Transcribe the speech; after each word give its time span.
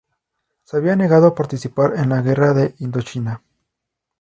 Se 0.63 0.77
había 0.77 0.95
negado 0.95 1.27
a 1.27 1.35
participar 1.35 1.93
en 1.95 2.09
la 2.09 2.23
guerra 2.23 2.55
de 2.55 2.73
Indochina. 2.79 3.43